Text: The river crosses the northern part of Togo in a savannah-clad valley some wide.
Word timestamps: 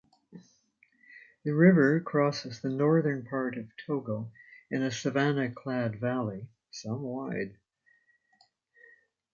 The 1.43 1.51
river 1.53 1.99
crosses 1.99 2.59
the 2.59 2.71
northern 2.71 3.23
part 3.23 3.55
of 3.55 3.67
Togo 3.85 4.31
in 4.71 4.81
a 4.81 4.89
savannah-clad 4.89 5.99
valley 5.99 6.49
some 6.71 7.03
wide. 7.03 7.55